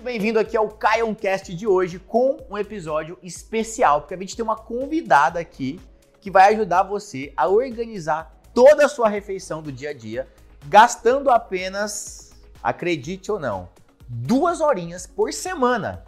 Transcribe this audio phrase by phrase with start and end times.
[0.00, 0.68] Bem-vindo aqui ao
[1.16, 5.80] Cast de hoje com um episódio especial, porque a gente tem uma convidada aqui
[6.20, 10.28] que vai ajudar você a organizar toda a sua refeição do dia a dia,
[10.66, 12.30] gastando apenas,
[12.62, 13.68] acredite ou não,
[14.08, 16.04] duas horinhas por semana.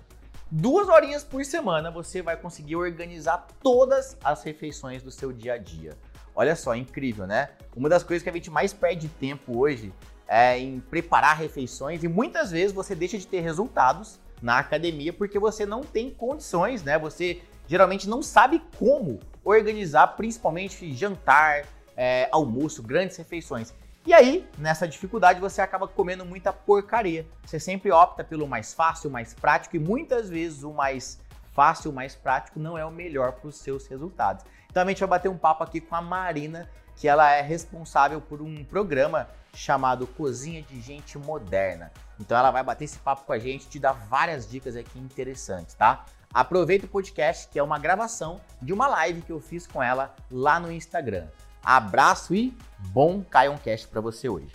[0.48, 5.58] Duas horinhas por semana você vai conseguir organizar todas as refeições do seu dia a
[5.58, 5.98] dia.
[6.32, 7.50] Olha só, incrível, né?
[7.74, 9.92] Uma das coisas que a gente mais perde tempo hoje
[10.30, 15.40] é em preparar refeições e muitas vezes você deixa de ter resultados na academia porque
[15.40, 16.96] você não tem condições, né?
[17.00, 21.64] Você geralmente não sabe como organizar, principalmente jantar,
[21.96, 23.74] é, almoço, grandes refeições.
[24.06, 27.26] E aí, nessa dificuldade, você acaba comendo muita porcaria.
[27.44, 31.20] Você sempre opta pelo mais fácil, mais prático e muitas vezes o mais
[31.52, 34.44] fácil, mais prático não é o melhor para os seus resultados.
[34.70, 38.20] Então a gente vai bater um papo aqui com a Marina, que ela é responsável
[38.20, 41.92] por um programa chamado Cozinha de Gente Moderna.
[42.18, 45.74] Então ela vai bater esse papo com a gente, te dar várias dicas aqui interessantes,
[45.74, 46.04] tá?
[46.32, 50.14] Aproveita o podcast, que é uma gravação de uma live que eu fiz com ela
[50.30, 51.26] lá no Instagram.
[51.62, 54.52] Abraço e bom Caioncast para você hoje.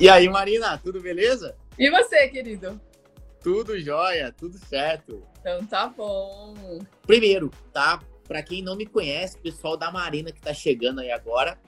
[0.00, 1.56] E aí, Marina, tudo beleza?
[1.76, 2.80] E você, querido?
[3.42, 5.22] Tudo jóia, tudo certo.
[5.40, 6.78] Então tá bom.
[7.06, 8.02] Primeiro, tá?
[8.26, 11.58] Para quem não me conhece, pessoal da Marina que tá chegando aí agora,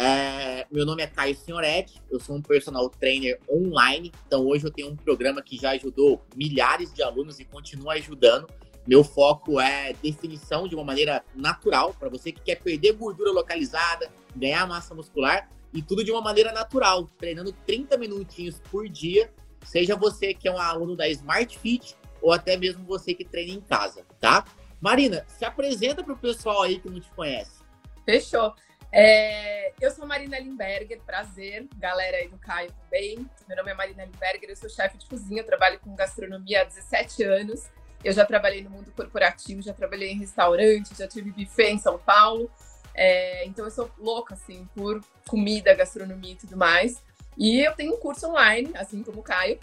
[0.00, 4.12] é, meu nome é Caio Senhoretti, eu sou um personal trainer online.
[4.26, 8.46] Então hoje eu tenho um programa que já ajudou milhares de alunos e continua ajudando.
[8.86, 14.08] Meu foco é definição de uma maneira natural para você que quer perder gordura localizada,
[14.36, 19.30] ganhar massa muscular e tudo de uma maneira natural, treinando 30 minutinhos por dia,
[19.68, 23.52] seja você que é um aluno da Smart Fit ou até mesmo você que treina
[23.52, 24.44] em casa, tá?
[24.80, 27.62] Marina, se apresenta para o pessoal aí que não te conhece.
[28.04, 28.54] Fechou.
[28.90, 33.28] É, eu sou Marina Limberger, prazer, galera aí do Caio também.
[33.46, 37.22] Meu nome é Marina Limberger, eu sou chefe de cozinha, trabalho com gastronomia há 17
[37.24, 37.68] anos.
[38.02, 41.98] Eu já trabalhei no mundo corporativo, já trabalhei em restaurante, já tive buffet em São
[41.98, 42.50] Paulo.
[42.94, 47.02] É, então eu sou louca, assim, por comida, gastronomia e tudo mais.
[47.38, 49.60] E eu tenho um curso online, assim como o Caio,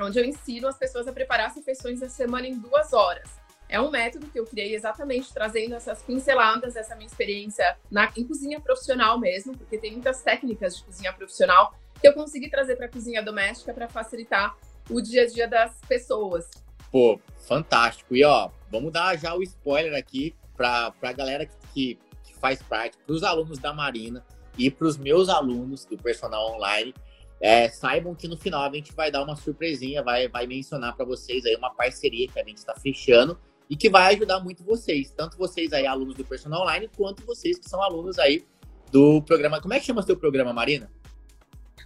[0.00, 3.30] onde eu ensino as pessoas a preparar as refeições da semana em duas horas.
[3.68, 8.26] É um método que eu criei exatamente trazendo essas pinceladas, essa minha experiência na, em
[8.26, 12.86] cozinha profissional mesmo, porque tem muitas técnicas de cozinha profissional que eu consegui trazer para
[12.86, 14.54] a cozinha doméstica para facilitar
[14.90, 16.50] o dia a dia das pessoas.
[16.90, 18.14] Pô, fantástico.
[18.14, 22.60] E ó, vamos dar já o spoiler aqui para a galera que, que, que faz
[22.60, 24.24] parte, para os alunos da Marina
[24.56, 26.94] e para os meus alunos do personal online.
[27.40, 31.04] É, saibam que no final a gente vai dar uma surpresinha, vai, vai mencionar para
[31.04, 33.38] vocês aí uma parceria que a gente está fechando
[33.68, 37.58] e que vai ajudar muito vocês, tanto vocês aí, alunos do Personal Online, quanto vocês
[37.58, 38.44] que são alunos aí
[38.90, 39.60] do programa.
[39.60, 40.90] Como é que chama seu programa, Marina?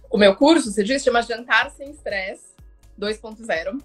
[0.09, 2.53] O meu curso, você disse, chama Jantar Sem Estresse
[2.99, 3.81] 2.0.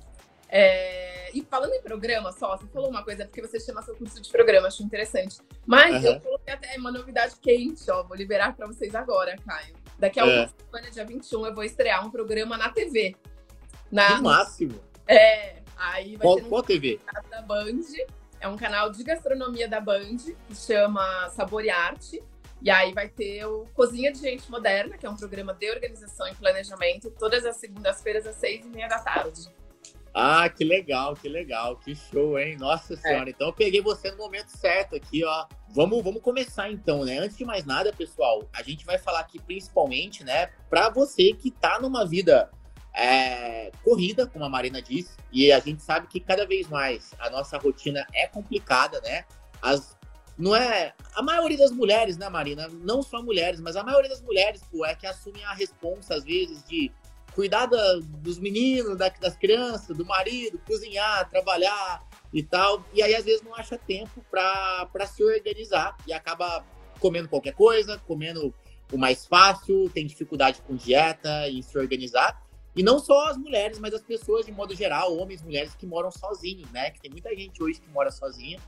[0.54, 1.30] É...
[1.34, 4.30] E falando em programa só, você falou uma coisa, porque você chama seu curso de
[4.30, 5.38] programa, acho interessante.
[5.66, 6.12] Mas uhum.
[6.12, 9.74] eu coloquei até uma novidade quente, ó, vou liberar para vocês agora, Caio.
[9.98, 10.26] Daqui a é.
[10.26, 13.16] uma semana, dia 21, eu vou estrear um programa na TV.
[13.90, 14.16] Na...
[14.16, 14.80] Que máximo!
[15.08, 17.00] É, Aí vai qual, ter um qual TV?
[17.30, 17.80] Da Band.
[18.40, 20.16] É um canal de gastronomia da Band,
[20.46, 22.22] que chama Sabor e Arte.
[22.62, 26.26] E aí vai ter o Cozinha de Gente Moderna, que é um programa de organização
[26.28, 29.48] e planejamento, todas as segundas-feiras às seis e meia da tarde.
[30.16, 32.56] Ah, que legal, que legal, que show, hein?
[32.56, 33.32] Nossa senhora, é.
[33.32, 35.46] então eu peguei você no momento certo aqui, ó.
[35.70, 37.18] Vamos, vamos começar então, né?
[37.18, 41.50] Antes de mais nada, pessoal, a gente vai falar aqui principalmente, né, para você que
[41.50, 42.48] tá numa vida
[42.94, 47.28] é, corrida, como a Marina disse, e a gente sabe que cada vez mais a
[47.28, 49.24] nossa rotina é complicada, né?
[49.60, 49.96] As,
[50.38, 50.94] não é.
[51.16, 52.68] A maioria das mulheres, né, Marina?
[52.68, 56.22] Não só mulheres, mas a maioria das mulheres, pô, é que assumem a responsa, às
[56.22, 56.92] vezes, de
[57.34, 62.84] cuidar da, dos meninos, da, das crianças, do marido, cozinhar, trabalhar e tal.
[62.94, 66.64] E aí, às vezes, não acha tempo para se organizar e acaba
[67.00, 68.54] comendo qualquer coisa, comendo
[68.92, 72.42] o mais fácil, tem dificuldade com dieta e se organizar.
[72.76, 76.10] E não só as mulheres, mas as pessoas de modo geral, homens, mulheres que moram
[76.10, 76.90] sozinhos, né?
[76.90, 78.58] Que tem muita gente hoje que mora sozinha.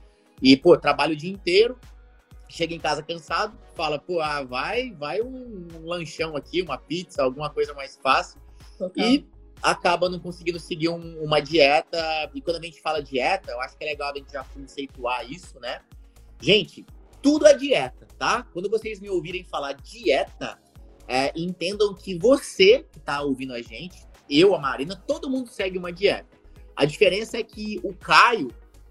[0.43, 1.79] E, pô, trabalha o dia inteiro,
[2.49, 7.23] chega em casa cansado, fala, pô, ah, vai, vai um, um lanchão aqui, uma pizza,
[7.23, 8.41] alguma coisa mais fácil.
[8.79, 9.05] Total.
[9.05, 9.27] E
[9.63, 12.31] acaba não conseguindo seguir um, uma dieta.
[12.35, 15.31] E quando a gente fala dieta, eu acho que é legal a gente já conceituar
[15.31, 15.81] isso, né?
[16.41, 16.85] Gente,
[17.23, 18.43] tudo é dieta, tá?
[18.53, 20.59] Quando vocês me ouvirem falar dieta,
[21.09, 25.79] é, entendam que você que está ouvindo a gente, eu, a Marina, todo mundo segue
[25.79, 26.37] uma dieta.
[26.75, 28.49] A diferença é que o Caio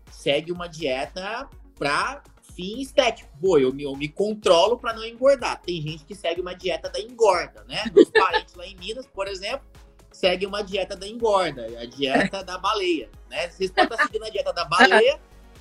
[0.09, 1.47] segue uma dieta
[1.77, 2.23] para
[2.55, 3.29] fim estético.
[3.39, 5.61] Pô, eu me, eu me controlo para não engordar.
[5.61, 7.83] Tem gente que segue uma dieta da engorda, né?
[7.93, 9.65] Meus parentes lá em Minas, por exemplo,
[10.11, 13.49] seguem uma dieta da engorda, a dieta da baleia, né?
[13.49, 15.19] Vocês podem estar seguindo a dieta da baleia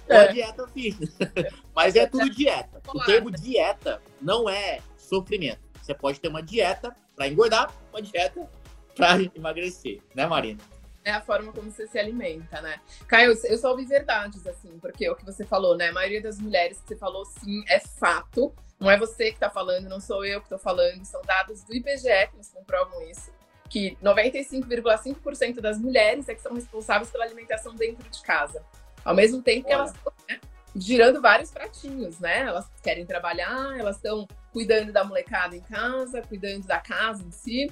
[0.09, 0.33] ou a é.
[0.33, 1.17] dieta fitness.
[1.75, 2.81] Mas é tudo dieta.
[2.89, 5.61] O termo dieta não é sofrimento.
[5.83, 8.49] Você pode ter uma dieta para engordar, uma dieta
[8.95, 10.61] para emagrecer, né, Marina?
[11.05, 12.81] É a forma como você se alimenta, né?
[13.07, 15.89] Caio, eu só ouvi verdades, assim, porque é o que você falou, né?
[15.89, 18.55] A maioria das mulheres que você falou, sim, é fato.
[18.81, 21.75] Não é você que está falando, não sou eu que estou falando, são dados do
[21.75, 23.31] IBGE que nos comprovam isso.
[23.69, 28.65] Que 95,5% das mulheres é que são responsáveis pela alimentação dentro de casa.
[29.05, 30.41] Ao mesmo tempo que elas estão né,
[30.75, 32.41] girando vários pratinhos, né?
[32.41, 37.71] Elas querem trabalhar, elas estão cuidando da molecada em casa, cuidando da casa em si,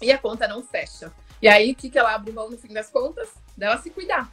[0.00, 1.12] e a conta não fecha.
[1.42, 3.34] E aí, o que, que ela abre mão no fim das contas?
[3.56, 4.32] Dela se cuidar,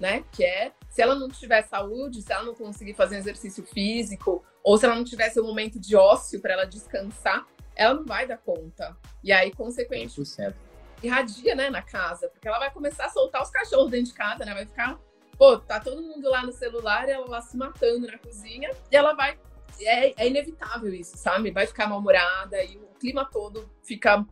[0.00, 0.24] né?
[0.32, 4.44] Que é, se ela não tiver saúde, se ela não conseguir fazer um exercício físico,
[4.64, 7.46] ou se ela não tiver seu momento de ócio para ela descansar,
[7.76, 8.96] ela não vai dar conta.
[9.22, 10.52] E aí, consequentemente, 100%.
[11.00, 14.44] irradia, né, na casa, porque ela vai começar a soltar os cachorros dentro de casa,
[14.44, 14.52] né?
[14.52, 14.98] Vai ficar,
[15.38, 19.12] pô, tá todo mundo lá no celular, ela lá se matando na cozinha, e ela
[19.12, 19.38] vai.
[19.80, 21.52] É, é inevitável isso, sabe?
[21.52, 24.26] Vai ficar mal-humorada e o clima todo fica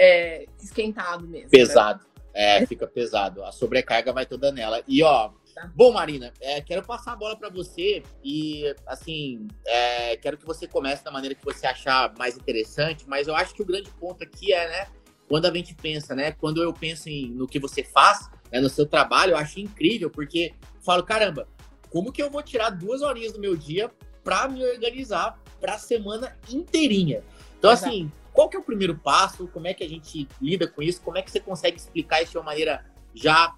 [0.00, 1.44] é, esquentado mesmo.
[1.44, 1.50] Né?
[1.50, 2.00] Pesado.
[2.00, 2.10] Né?
[2.32, 3.44] É, fica pesado.
[3.44, 4.82] A sobrecarga vai toda nela.
[4.88, 5.70] E ó, tá.
[5.74, 10.66] bom, Marina, é, quero passar a bola para você e assim, é, quero que você
[10.66, 14.24] comece da maneira que você achar mais interessante, mas eu acho que o grande ponto
[14.24, 14.86] aqui é, né,
[15.28, 18.70] quando a gente pensa, né, quando eu penso em, no que você faz, né, no
[18.70, 21.46] seu trabalho, eu acho incrível, porque falo, caramba,
[21.90, 23.90] como que eu vou tirar duas horinhas do meu dia
[24.24, 27.22] para me organizar para a semana inteirinha?
[27.58, 27.88] Então, Exato.
[27.88, 29.48] assim, qual que é o primeiro passo?
[29.48, 31.00] Como é que a gente lida com isso?
[31.02, 32.84] Como é que você consegue explicar isso de uma maneira
[33.14, 33.54] já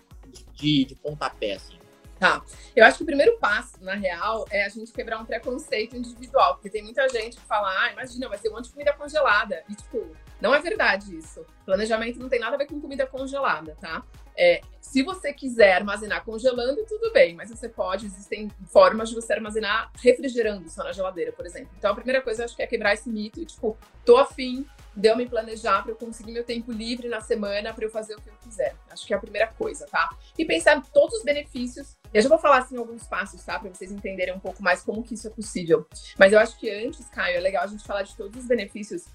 [0.54, 1.81] de, de pontapé, assim?
[2.22, 2.40] Tá.
[2.76, 6.54] Eu acho que o primeiro passo, na real, é a gente quebrar um preconceito individual.
[6.54, 9.64] Porque tem muita gente que fala, ah, imagina, vai ser um monte de comida congelada.
[9.69, 10.06] E, tipo,
[10.40, 11.44] não é verdade isso.
[11.66, 14.04] Planejamento não tem nada a ver com comida congelada, tá?
[14.36, 19.32] É, se você quiser armazenar congelando, tudo bem, mas você pode, existem formas de você
[19.32, 21.70] armazenar refrigerando só na geladeira, por exemplo.
[21.76, 24.64] Então, a primeira coisa, eu acho que é quebrar esse mito e, tipo, tô afim
[24.96, 28.14] de eu me planejar para eu conseguir meu tempo livre na semana para eu fazer
[28.14, 28.76] o que eu quiser.
[28.90, 30.10] Acho que é a primeira coisa, tá?
[30.38, 31.96] E pensar em todos os benefícios.
[32.12, 33.59] Eu já vou falar assim alguns passos, tá?
[33.59, 35.87] Para vocês entenderem um pouco mais como que isso é possível.
[36.19, 39.06] Mas eu acho que antes, Caio, é legal a gente falar de todos os benefícios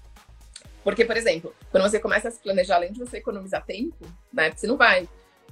[0.88, 4.50] porque, por exemplo, quando você começa a se planejar, além de você economizar tempo, né?
[4.50, 5.06] Você não vai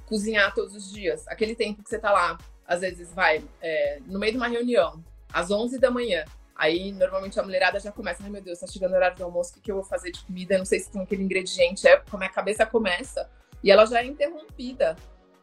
[0.07, 1.27] cozinhar todos os dias.
[1.27, 5.03] Aquele tempo que você tá lá, às vezes vai é, no meio de uma reunião,
[5.31, 6.25] às 11 da manhã.
[6.55, 9.51] Aí, normalmente, a mulherada já começa, ai meu Deus, tá chegando o horário do almoço,
[9.51, 10.57] o que, que eu vou fazer de comida?
[10.57, 11.87] não sei se tem aquele ingrediente.
[11.87, 13.29] É como a cabeça começa.
[13.63, 14.95] E ela já é interrompida.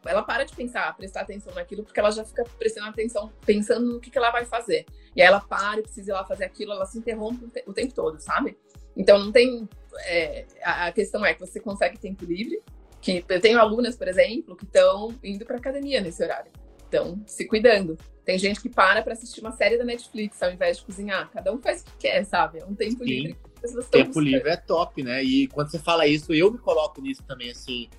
[0.07, 3.99] Ela para de pensar, prestar atenção naquilo, porque ela já fica prestando atenção, pensando no
[3.99, 4.85] que, que ela vai fazer.
[5.15, 7.93] E aí ela para e precisa ir lá fazer aquilo, ela se interrompe o tempo
[7.93, 8.57] todo, sabe?
[8.95, 9.67] Então, não tem.
[10.05, 12.61] É, a questão é que você consegue tempo livre.
[13.01, 16.51] Que eu tenho alunas, por exemplo, que estão indo para academia nesse horário.
[16.83, 17.97] Estão se cuidando.
[18.23, 21.29] Tem gente que para para assistir uma série da Netflix ao invés de cozinhar.
[21.31, 22.59] Cada um faz o que quer, sabe?
[22.59, 23.09] É um tempo Sim.
[23.09, 23.37] livre.
[23.91, 25.23] Tempo livre é top, né?
[25.23, 27.89] E quando você fala isso, eu me coloco nisso também, assim.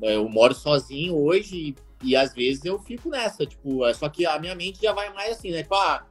[0.00, 4.24] Eu moro sozinho hoje e, e às vezes eu fico nessa, tipo, é só que
[4.24, 5.62] a minha mente já vai mais assim, né?
[5.62, 6.06] Tipo, ah,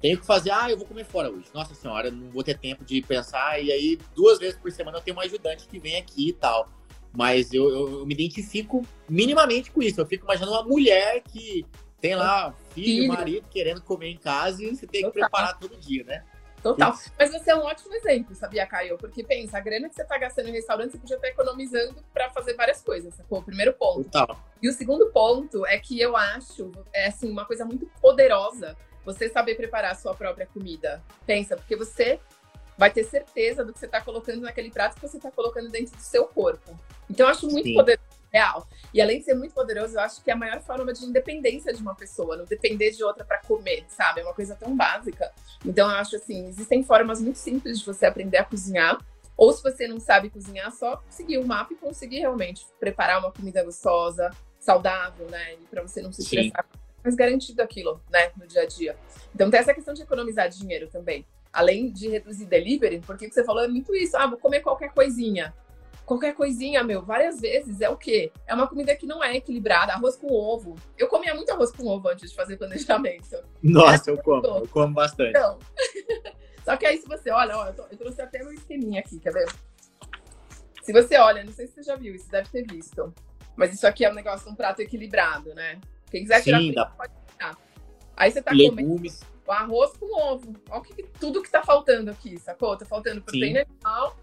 [0.00, 1.46] tenho que fazer, ah, eu vou comer fora hoje.
[1.52, 3.62] Nossa senhora, não vou ter tempo de pensar.
[3.62, 6.68] E aí, duas vezes por semana eu tenho um ajudante que vem aqui e tal.
[7.12, 10.00] Mas eu, eu, eu me identifico minimamente com isso.
[10.00, 11.64] Eu fico imaginando uma mulher que
[12.00, 16.04] tem lá filho, marido querendo comer em casa e você tem que preparar todo dia,
[16.04, 16.24] né?
[16.66, 16.94] Total.
[17.18, 18.98] Mas você é um ótimo exemplo, sabia, Caio?
[18.98, 22.28] Porque pensa, a grana que você tá gastando em restaurante, você podia estar economizando para
[22.30, 23.38] fazer várias coisas, sacou?
[23.38, 24.04] O primeiro ponto.
[24.04, 24.36] Total.
[24.60, 29.28] E o segundo ponto é que eu acho, é assim, uma coisa muito poderosa você
[29.28, 31.00] saber preparar a sua própria comida.
[31.24, 32.18] Pensa, porque você
[32.76, 35.96] vai ter certeza do que você está colocando naquele prato que você está colocando dentro
[35.96, 36.78] do seu corpo.
[37.08, 37.74] Então, eu acho muito Sim.
[37.74, 38.66] poderoso, real.
[38.92, 41.72] E além de ser muito poderoso, eu acho que é a maior forma de independência
[41.72, 44.20] de uma pessoa, não depender de outra para comer, sabe?
[44.20, 45.32] É uma coisa tão básica.
[45.64, 48.98] Então, eu acho assim, existem formas muito simples de você aprender a cozinhar.
[49.36, 53.30] Ou se você não sabe cozinhar, só seguir o mapa e conseguir realmente preparar uma
[53.30, 55.54] comida gostosa, saudável, né?
[55.54, 56.64] E para você não se estressar
[57.06, 58.96] mais garantido aquilo, né, no dia a dia.
[59.32, 61.24] Então tem essa questão de economizar dinheiro também.
[61.52, 64.16] Além de reduzir delivery, porque o que você falou é muito isso.
[64.16, 65.54] Ah, vou comer qualquer coisinha.
[66.06, 68.30] Qualquer coisinha, meu, várias vezes é o quê?
[68.46, 70.76] É uma comida que não é equilibrada, arroz com ovo.
[70.96, 73.42] Eu comia muito arroz com ovo antes de fazer planejamento.
[73.60, 75.30] Nossa, eu como, eu como bastante.
[75.30, 75.58] Então,
[76.64, 79.18] só que aí se você olha, ó, eu, tô, eu trouxe até meu esqueminha aqui,
[79.18, 79.48] quer ver?
[80.80, 83.12] Se você olha, não sei se você já viu isso, deve ter visto.
[83.56, 85.80] Mas isso aqui é um negócio, um prato equilibrado, né?
[86.08, 86.86] Quem quiser tirar Sim, dá...
[86.86, 87.58] pode tirar.
[88.16, 89.18] Aí você tá Legumes.
[89.18, 89.42] comendo.
[89.44, 90.54] o arroz com ovo.
[90.70, 92.76] Olha que, tudo que tá faltando aqui, sacou?
[92.76, 94.16] Tá faltando proteína animal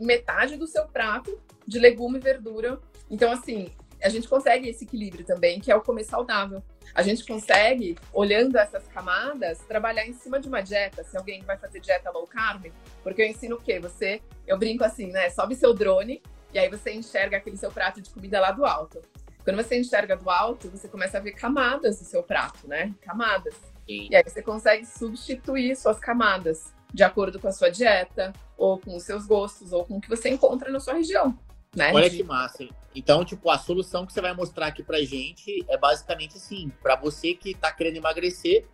[0.00, 2.80] metade do seu prato de legume e verdura.
[3.10, 3.70] Então, assim,
[4.02, 6.62] a gente consegue esse equilíbrio também, que é o comer saudável.
[6.94, 11.04] A gente consegue, olhando essas camadas, trabalhar em cima de uma dieta.
[11.04, 12.66] Se alguém vai fazer dieta low carb,
[13.02, 13.78] porque eu ensino o quê?
[13.80, 15.30] Você, eu brinco assim, né?
[15.30, 19.00] Sobe seu drone e aí você enxerga aquele seu prato de comida lá do alto.
[19.42, 22.94] Quando você enxerga do alto, você começa a ver camadas do seu prato, né?
[23.00, 23.54] Camadas.
[23.86, 24.08] Sim.
[24.10, 28.96] E aí você consegue substituir suas camadas de acordo com a sua dieta, ou com
[28.96, 31.38] os seus gostos, ou com o que você encontra na sua região.
[31.74, 31.90] Né?
[31.92, 32.70] Olha que massa, hein?
[32.94, 36.94] Então, tipo, a solução que você vai mostrar aqui pra gente é basicamente assim, para
[36.94, 38.66] você que tá querendo emagrecer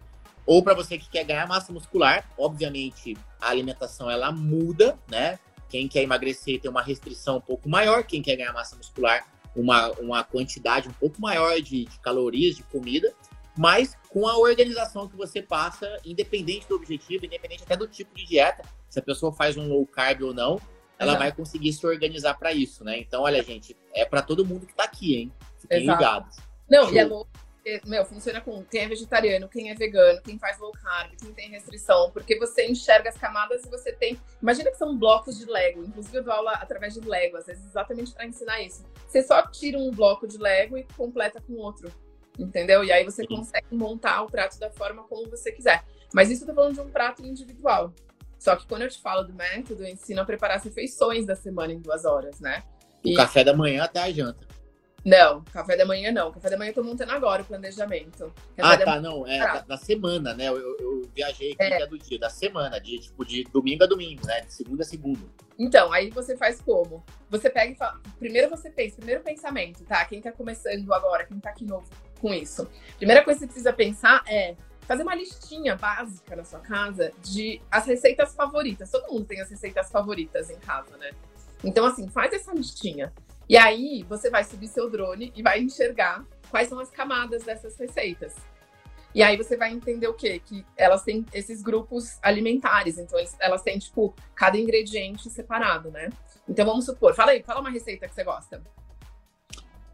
[0.44, 5.38] ou para você que quer ganhar massa muscular, obviamente a alimentação ela muda, né?
[5.68, 9.90] Quem quer emagrecer tem uma restrição um pouco maior, quem quer ganhar massa muscular, uma,
[9.92, 13.12] uma quantidade um pouco maior de, de calorias, de comida,
[13.58, 18.24] mas com a organização que você passa, independente do objetivo, independente até do tipo de
[18.24, 20.60] dieta, se a pessoa faz um low carb ou não,
[20.96, 21.18] ela Exato.
[21.18, 23.00] vai conseguir se organizar para isso, né?
[23.00, 25.32] Então, olha, gente, é para todo mundo que tá aqui, hein?
[25.58, 25.98] Fiquem Exato.
[25.98, 26.36] ligados.
[26.70, 26.94] Não, Show.
[26.94, 27.30] e é louco.
[27.84, 31.50] Meu, funciona com quem é vegetariano, quem é vegano, quem faz low carb, quem tem
[31.50, 34.18] restrição, porque você enxerga as camadas e você tem.
[34.40, 37.66] Imagina que são blocos de Lego, inclusive eu dou aula através de Lego, às vezes
[37.66, 38.84] exatamente para ensinar isso.
[39.06, 41.92] Você só tira um bloco de Lego e completa com outro,
[42.38, 42.85] entendeu?
[42.85, 45.85] E aí você consegue montar o prato da forma como você quiser.
[46.12, 47.92] Mas isso eu tô falando de um prato individual.
[48.38, 51.35] Só que quando eu te falo do método, eu ensino a preparar as refeições da
[51.35, 52.62] semana em duas horas, né?
[53.04, 54.47] O café da manhã até a janta.
[55.04, 56.30] Não, café da manhã não.
[56.33, 58.33] Café da manhã eu tô montando agora o planejamento.
[58.57, 59.26] Café ah, tá, não.
[59.26, 60.49] É da, da, semana, né?
[60.49, 61.83] Eu, eu viajei aqui, é.
[61.83, 64.40] é do dia, da semana, de, tipo, de domingo a domingo, né?
[64.42, 65.21] De segunda a segunda.
[65.59, 67.04] Então, aí você faz como?
[67.30, 68.00] Você pega e fala.
[68.18, 70.04] Primeiro você pensa, primeiro pensamento, tá?
[70.04, 72.68] Quem tá começando agora, quem tá aqui novo com isso.
[72.96, 74.56] Primeira coisa que você precisa pensar é
[74.88, 78.90] fazer uma listinha básica na sua casa de as receitas favoritas.
[78.90, 81.10] Todo mundo tem as receitas favoritas em casa, né?
[81.62, 83.12] Então, assim, faz essa listinha.
[83.48, 87.76] E aí, você vai subir seu drone e vai enxergar quais são as camadas dessas
[87.76, 88.34] receitas.
[89.14, 90.40] E aí você vai entender o quê?
[90.44, 92.98] Que elas têm esses grupos alimentares.
[92.98, 96.10] Então, elas têm, tipo, cada ingrediente separado, né?
[96.48, 98.62] Então, vamos supor, fala aí, fala uma receita que você gosta.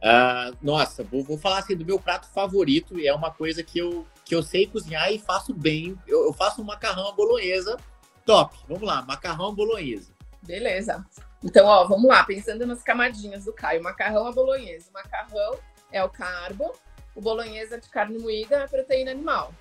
[0.02, 3.78] Uh, nossa, vou, vou, falar assim do meu prato favorito e é uma coisa que
[3.78, 5.98] eu, que eu sei cozinhar e faço bem.
[6.06, 7.76] Eu, eu faço um macarrão à bolonhesa
[8.24, 8.56] top.
[8.68, 10.12] Vamos lá, macarrão à bolonhesa.
[10.42, 11.04] Beleza.
[11.42, 13.82] Então, ó, vamos lá, pensando nas camadinhas do Caio.
[13.82, 14.90] Macarrão à bolonhesa.
[14.90, 15.58] O macarrão
[15.90, 16.72] é o carbo,
[17.14, 19.54] o bolonhesa de carne moída é a proteína animal.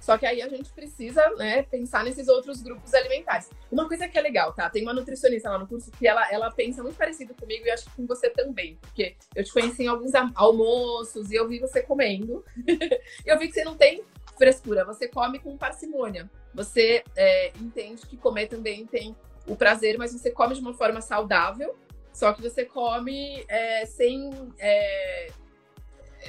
[0.00, 3.50] Só que aí a gente precisa, né, pensar nesses outros grupos alimentares.
[3.70, 4.68] Uma coisa que é legal, tá?
[4.70, 7.84] Tem uma nutricionista lá no curso que ela, ela pensa muito parecido comigo e acho
[7.84, 8.78] que com você também.
[8.80, 12.42] Porque eu te conheci em alguns almoços e eu vi você comendo.
[12.66, 12.92] e
[13.26, 14.02] eu vi que você não tem
[14.38, 16.30] frescura, você come com parcimônia.
[16.54, 19.14] Você é, entende que comer também tem
[19.46, 21.76] o prazer, mas você come de uma forma saudável,
[22.12, 24.30] só que você come é, sem.
[24.58, 25.28] É...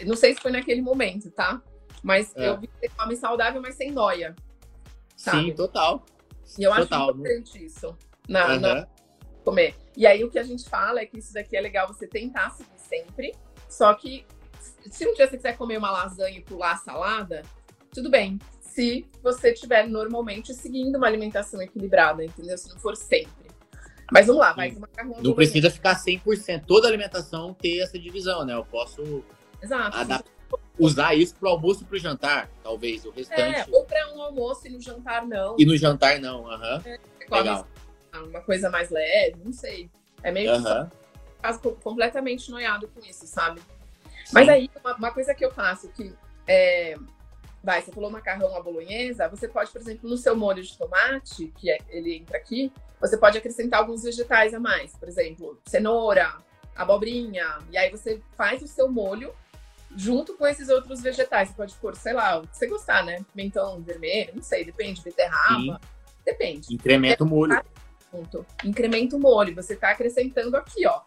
[0.05, 1.61] Não sei se foi naquele momento, tá?
[2.01, 2.47] Mas é.
[2.47, 4.35] eu vi que você come saudável, mas sem noia.
[5.15, 5.45] Sabe?
[5.45, 6.03] Sim, total.
[6.57, 7.09] E eu total.
[7.09, 7.95] acho importante isso.
[8.27, 8.59] Na, uhum.
[8.59, 8.87] na,
[9.43, 9.75] comer.
[9.95, 12.49] E aí o que a gente fala é que isso daqui é legal você tentar
[12.51, 13.35] seguir sempre.
[13.69, 14.25] Só que
[14.89, 17.43] se um dia você quiser comer uma lasanha e pular a salada,
[17.93, 18.39] tudo bem.
[18.61, 22.57] Se você estiver normalmente seguindo uma alimentação equilibrada, entendeu?
[22.57, 23.51] Se não for sempre.
[24.11, 24.71] Mas vamos lá, vai.
[24.71, 26.65] Macarrão não precisa ficar 100%.
[26.65, 28.53] Toda alimentação ter essa divisão, né?
[28.53, 29.23] Eu posso
[29.61, 29.97] Exato.
[29.97, 30.40] adaptar
[30.81, 33.59] usar isso pro almoço e pro jantar, talvez, o restante.
[33.59, 35.55] É, ou para um almoço e no jantar não.
[35.57, 36.81] E no jantar não, aham.
[36.85, 36.91] Uhum.
[36.91, 37.67] É, Legal.
[38.13, 39.89] Uma coisa mais leve, não sei.
[40.23, 40.89] É meio uhum.
[40.89, 43.61] que completamente noiado com isso, sabe?
[44.25, 44.33] Sim.
[44.33, 46.13] Mas aí, uma, uma, coisa que eu faço que
[46.47, 46.95] é,
[47.63, 51.53] vai, você falou macarrão à bolonhesa, você pode, por exemplo, no seu molho de tomate,
[51.57, 56.35] que é, ele entra aqui, você pode acrescentar alguns vegetais a mais, por exemplo, cenoura,
[56.75, 59.33] abobrinha, e aí você faz o seu molho
[59.95, 61.49] junto com esses outros vegetais.
[61.49, 63.23] Você pode pôr, sei lá, o que você gostar, né?
[63.33, 65.77] Pimentão vermelho, não sei, depende, beterraba, Sim.
[66.25, 66.73] depende.
[66.73, 67.61] Incrementa o molho.
[68.11, 68.45] Junto.
[68.63, 71.01] Incrementa o molho, você está acrescentando aqui, ó.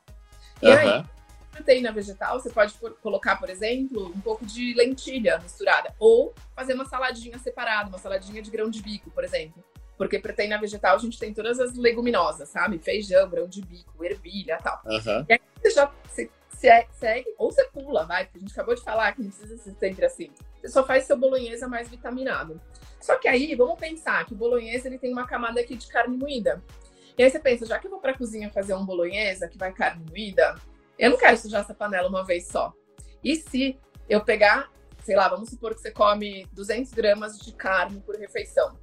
[0.63, 0.79] E uhum.
[0.79, 1.05] aí,
[1.51, 5.95] proteína vegetal, você pode colocar, por exemplo, um pouco de lentilha misturada.
[5.99, 9.63] Ou fazer uma saladinha separada, uma saladinha de grão de bico, por exemplo.
[9.97, 12.79] Porque proteína vegetal a gente tem todas as leguminosas, sabe?
[12.79, 14.81] Feijão, grão de bico, ervilha tal.
[14.85, 15.25] Uhum.
[15.29, 16.29] E aí você já você
[16.93, 19.75] segue ou você pula, vai, porque a gente acabou de falar que não precisa ser
[19.79, 20.31] sempre assim.
[20.61, 22.61] Você só faz seu bolonhesa mais vitaminado.
[23.01, 26.17] Só que aí, vamos pensar que o bolonhesa ele tem uma camada aqui de carne
[26.17, 26.63] moída.
[27.17, 29.73] E aí você pensa, já que eu vou pra cozinha fazer um bolonhesa que vai
[29.73, 30.55] carne moída,
[30.99, 32.73] eu não quero sujar essa panela uma vez só.
[33.23, 33.79] E se
[34.09, 34.71] eu pegar
[35.05, 38.79] sei lá, vamos supor que você come 200 gramas de carne por refeição.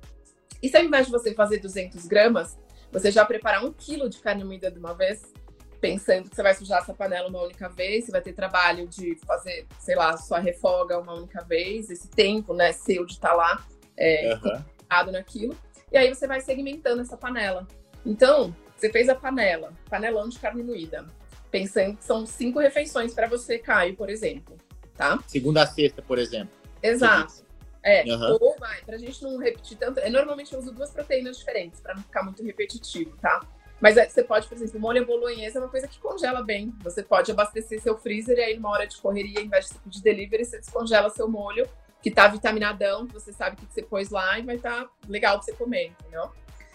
[0.61, 2.57] E se ao invés de você fazer 200 gramas,
[2.91, 5.33] você já preparar um quilo de carne moída de uma vez,
[5.81, 9.17] pensando que você vai sujar essa panela uma única vez, você vai ter trabalho de
[9.25, 13.33] fazer, sei lá, sua refoga uma única vez, esse tempo, né, seu de estar tá
[13.33, 13.65] lá,
[13.97, 15.11] é, uhum.
[15.11, 15.57] naquilo.
[15.91, 17.67] E aí você vai segmentando essa panela.
[18.05, 21.05] Então, você fez a panela, panelão de carne moída,
[21.49, 24.55] pensando que são cinco refeições para você, Caio, por exemplo,
[24.95, 25.19] tá?
[25.27, 26.55] Segunda a sexta, por exemplo.
[26.81, 27.43] Exato.
[27.83, 28.37] É, uhum.
[28.39, 29.99] ou vai, pra gente não repetir tanto.
[29.99, 33.41] É, normalmente eu uso duas proteínas diferentes, para não ficar muito repetitivo, tá?
[33.81, 36.71] Mas é, você pode, por exemplo, molho bolonhesa é uma coisa que congela bem.
[36.83, 40.01] Você pode abastecer seu freezer e aí, numa hora de correria, ao invés de pedir
[40.01, 41.67] delivery, você descongela seu molho,
[42.01, 44.89] que tá vitaminadão, que você sabe o que você pôs lá e vai estar tá
[45.09, 46.29] legal pra você comer, entendeu?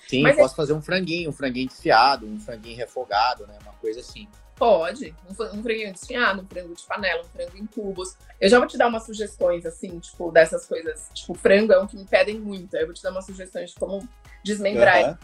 [0.08, 0.56] Sim, Mas posso é...
[0.56, 3.56] fazer um franguinho, um franguinho desfiado, um franguinho refogado, né?
[3.62, 4.28] Uma coisa assim.
[4.56, 5.14] Pode.
[5.28, 8.16] Um, um franguinho desfiado, um frango de panela, um frango em cubos.
[8.40, 11.08] Eu já vou te dar umas sugestões, assim, tipo, dessas coisas.
[11.12, 12.74] Tipo, frango é um que me pedem muito.
[12.76, 14.08] Eu vou te dar umas sugestões de como
[14.44, 15.10] desmembrar.
[15.10, 15.16] Uhum.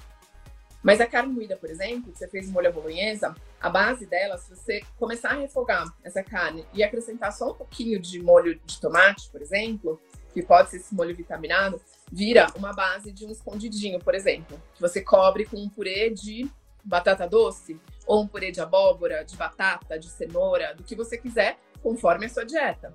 [0.82, 4.50] Mas a carne moída, por exemplo, que você fez molho bolonhesa, a base dela, se
[4.50, 9.30] você começar a refogar essa carne e acrescentar só um pouquinho de molho de tomate,
[9.30, 10.00] por exemplo,
[10.34, 14.80] que pode ser esse molho vitaminado, vira uma base de um escondidinho, por exemplo, que
[14.80, 16.50] você cobre com um purê de
[16.82, 21.58] batata doce ou um purê de abóbora, de batata, de cenoura, do que você quiser,
[21.80, 22.92] conforme a sua dieta.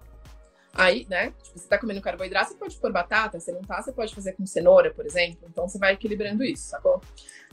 [0.77, 3.91] Aí, né, tipo, você tá comendo carboidrato, você pode pôr batata, você não tá, você
[3.91, 5.47] pode fazer com cenoura, por exemplo.
[5.49, 7.01] Então você vai equilibrando isso, sacou?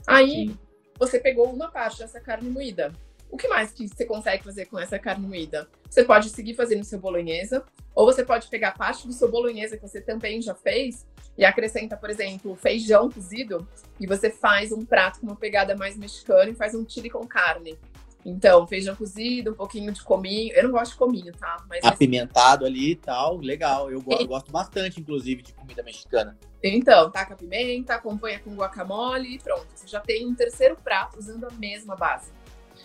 [0.05, 0.59] Aí Sim.
[0.99, 2.93] você pegou uma parte dessa carne moída.
[3.31, 5.67] O que mais que você consegue fazer com essa carne moída?
[5.89, 7.65] Você pode seguir fazendo seu bolonhesa,
[7.95, 11.97] ou você pode pegar parte do seu bolonhesa que você também já fez e acrescenta,
[11.97, 13.67] por exemplo, feijão cozido
[13.99, 17.25] e você faz um prato com uma pegada mais mexicana e faz um chili com
[17.25, 17.77] carne.
[18.25, 20.51] Então, feijão cozido, um pouquinho de cominho.
[20.55, 21.63] Eu não gosto de cominho, tá?
[21.69, 23.91] Mas Apimentado ali e tal, legal.
[23.91, 26.35] Eu gosto, gosto bastante, inclusive, de comida mexicana.
[26.63, 29.67] Então, taca pimenta, acompanha com guacamole e pronto.
[29.75, 32.31] Você já tem um terceiro prato usando a mesma base.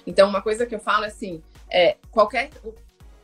[0.06, 2.50] Então, uma coisa que eu falo é assim, é, qualquer,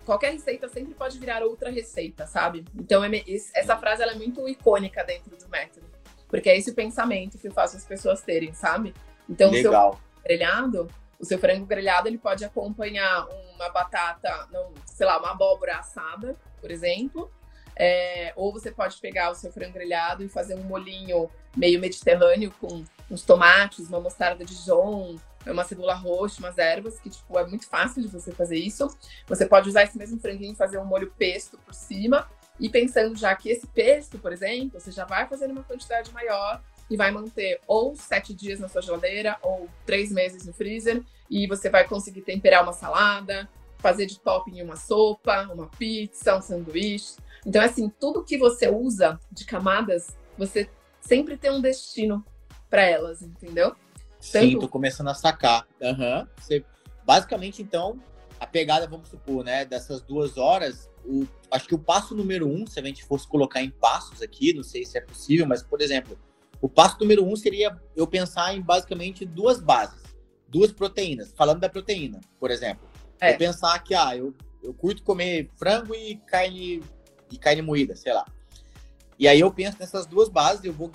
[0.07, 2.65] qualquer receita sempre pode virar outra receita, sabe?
[2.75, 3.11] Então, é,
[3.55, 5.85] essa frase é muito icônica dentro do método.
[6.29, 8.95] Porque é esse o pensamento que eu faço as pessoas terem, sabe?
[9.29, 9.91] Então, Legal.
[9.91, 10.89] o seu grelhado
[11.19, 16.37] o seu frango grelhado ele pode acompanhar uma batata, não, sei lá, uma abóbora assada,
[16.61, 17.31] por exemplo.
[17.79, 22.51] É, ou você pode pegar o seu frango grelhado e fazer um molinho meio mediterrâneo
[22.59, 27.47] com uns tomates, uma mostarda de Dijon, uma cebola roxa, umas ervas, que tipo, é
[27.47, 28.89] muito fácil de você fazer isso.
[29.27, 32.29] Você pode usar esse mesmo franguinho e fazer um molho pesto por cima.
[32.59, 36.63] E pensando já que esse pesto, por exemplo, você já vai fazer uma quantidade maior
[36.91, 41.47] e vai manter ou sete dias na sua geladeira ou três meses no freezer e
[41.47, 47.17] você vai conseguir temperar uma salada, fazer de topping uma sopa, uma pizza, um sanduíche.
[47.45, 50.69] Então, assim, tudo que você usa de camadas, você
[51.01, 52.25] sempre tem um destino
[52.69, 53.71] para elas, entendeu?
[54.33, 54.47] Tanto...
[54.47, 55.67] Sim, tô começando a sacar.
[55.81, 56.27] Uhum.
[56.37, 56.65] Você,
[57.05, 57.99] basicamente, então,
[58.41, 62.67] a pegada, vamos supor, né, dessas duas horas, o, acho que o passo número um,
[62.67, 65.81] se a gente fosse colocar em passos aqui, não sei se é possível, mas, por
[65.81, 66.19] exemplo,
[66.61, 70.03] o passo número um seria eu pensar em basicamente duas bases,
[70.49, 71.33] duas proteínas.
[71.37, 72.89] Falando da proteína, por exemplo.
[73.21, 73.33] É.
[73.33, 76.83] Eu pensar que, ah, eu, eu curto comer frango e carne,
[77.31, 78.25] e carne moída, sei lá.
[79.19, 80.91] E aí eu penso nessas duas bases, eu vou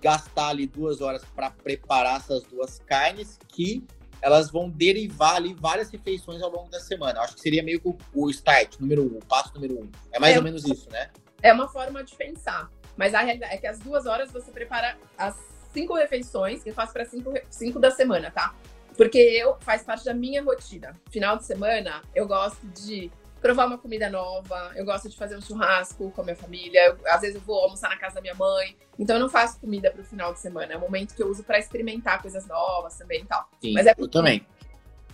[0.00, 3.84] gastar ali duas horas para preparar essas duas carnes que
[4.22, 7.20] elas vão derivar ali várias refeições ao longo da semana.
[7.20, 9.90] Acho que seria meio que o start, número um, o passo número um.
[10.12, 11.10] É mais é, ou menos isso, né?
[11.42, 12.70] É uma forma de pensar.
[12.96, 15.36] Mas a realidade é que às duas horas você prepara as
[15.72, 18.54] cinco refeições, que eu faço para cinco, cinco da semana, tá?
[18.96, 20.92] Porque eu faz parte da minha rotina.
[21.10, 25.40] Final de semana, eu gosto de provar uma comida nova, eu gosto de fazer um
[25.40, 28.34] churrasco com a minha família, eu, às vezes eu vou almoçar na casa da minha
[28.34, 28.74] mãe.
[28.98, 31.28] Então eu não faço comida para o final de semana, é um momento que eu
[31.28, 33.48] uso para experimentar coisas novas também e tal.
[33.60, 34.46] Sim, Mas é eu também.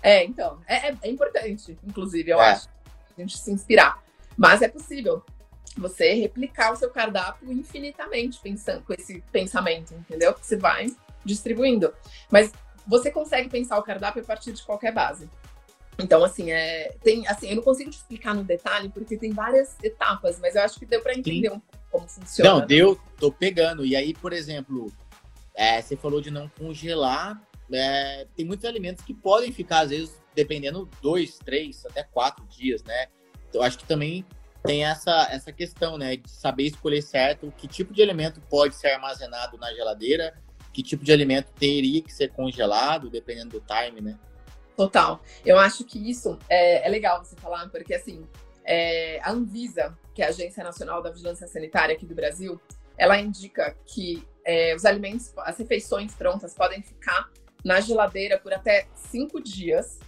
[0.00, 2.52] É, então, é, é, é importante, inclusive, eu é.
[2.52, 2.68] acho,
[3.16, 4.02] a gente se inspirar.
[4.36, 5.22] Mas é possível
[5.80, 10.34] você replicar o seu cardápio infinitamente pensando com esse pensamento, entendeu?
[10.34, 10.86] Que você vai
[11.24, 11.92] distribuindo.
[12.30, 12.52] Mas
[12.86, 15.30] você consegue pensar o cardápio a partir de qualquer base.
[15.98, 19.76] Então, assim, é, tem, assim, eu não consigo te explicar no detalhe, porque tem várias
[19.82, 21.56] etapas, mas eu acho que deu para entender Sim.
[21.56, 22.50] um pouco como funciona.
[22.50, 23.84] Não, deu, tô pegando.
[23.84, 24.90] E aí, por exemplo,
[25.54, 27.40] é, você falou de não congelar.
[27.70, 32.82] É, tem muitos alimentos que podem ficar, às vezes, dependendo, dois, três, até quatro dias,
[32.84, 33.06] né?
[33.48, 34.24] Então, acho que também
[34.62, 38.88] tem essa, essa questão, né, de saber escolher certo que tipo de alimento pode ser
[38.88, 40.34] armazenado na geladeira,
[40.72, 44.18] que tipo de alimento teria que ser congelado, dependendo do time, né?
[44.76, 45.20] Total.
[45.44, 48.26] Eu acho que isso é, é legal você falar, porque assim,
[48.64, 52.60] é, a Anvisa, que é a Agência Nacional da Vigilância Sanitária aqui do Brasil,
[52.96, 57.30] ela indica que é, os alimentos, as refeições prontas podem ficar
[57.64, 59.98] na geladeira por até cinco dias,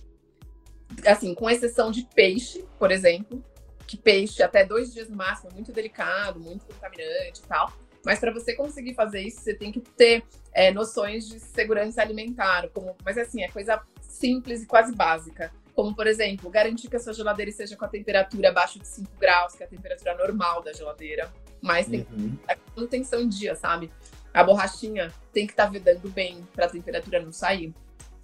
[1.07, 3.45] assim, com exceção de peixe, por exemplo,
[3.87, 7.73] que peixe até dois dias no máximo, é muito delicado, muito contaminante e tal.
[8.05, 12.69] Mas para você conseguir fazer isso, você tem que ter é, noções de segurança alimentar,
[12.69, 15.51] como, mas assim, é coisa simples e quase básica.
[15.75, 19.11] Como, por exemplo, garantir que a sua geladeira esteja com a temperatura abaixo de 5
[19.19, 21.33] graus, que é a temperatura normal da geladeira.
[21.61, 22.37] Mas tem uhum.
[22.47, 23.91] a manutenção em dia, sabe?
[24.33, 27.75] A borrachinha tem que estar tá vedando bem para a temperatura não sair.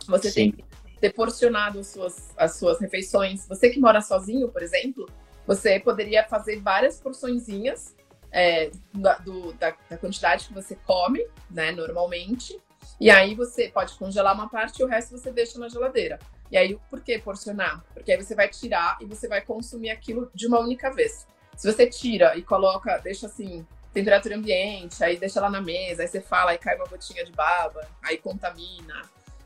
[0.07, 0.35] Você Sim.
[0.35, 0.65] tem que
[1.01, 3.47] ter porcionado as suas, as suas refeições.
[3.49, 5.09] Você que mora sozinho, por exemplo,
[5.47, 7.97] você poderia fazer várias porçõezinhas
[8.33, 12.59] é, da, do, da, da, quantidade que você come, né, normalmente.
[13.01, 16.19] E aí você pode congelar uma parte e o resto você deixa na geladeira.
[16.51, 17.85] E aí, por que porcionar?
[17.95, 21.27] Porque aí você vai tirar e você vai consumir aquilo de uma única vez.
[21.57, 26.09] Se você tira e coloca, deixa assim, temperatura ambiente, aí deixa lá na mesa, aí
[26.09, 29.03] você fala, aí cai uma gotinha de baba, aí contamina,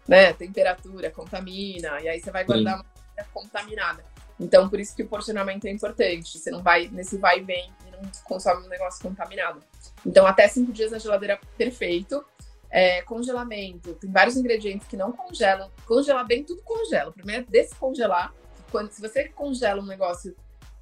[0.08, 0.32] né?
[0.32, 2.84] Temperatura contamina, e aí você vai guardar Sim.
[3.18, 4.04] uma contaminada.
[4.38, 6.38] Então, por isso que o porcionamento é importante.
[6.38, 9.60] Você não vai nesse vai e vem e não consome um negócio contaminado.
[10.04, 12.24] Então, até cinco dias na geladeira, perfeito.
[12.70, 15.70] É, congelamento, tem vários ingredientes que não congelam.
[15.86, 17.12] Congelar bem, tudo congela.
[17.12, 18.34] Primeiro é descongelar.
[18.72, 20.34] Quando, se você congela um negócio